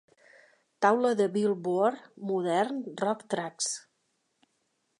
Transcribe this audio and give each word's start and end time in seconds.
Taula 0.85 1.11
de 1.19 1.27
Billboard 1.35 2.07
Modern 2.31 2.81
Rock 3.05 3.23
Tracks. 3.35 3.69